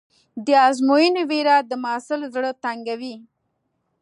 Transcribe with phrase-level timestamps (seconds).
[0.45, 3.15] د ازموینې وېره د محصل زړه تنګوي.